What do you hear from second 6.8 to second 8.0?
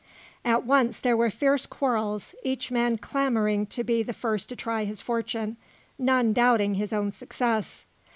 own success.